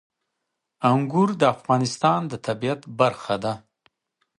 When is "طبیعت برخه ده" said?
2.45-3.53